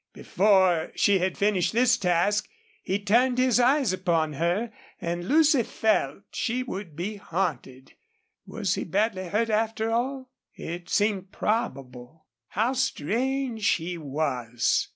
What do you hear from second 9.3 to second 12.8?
after all? It seemed probable. How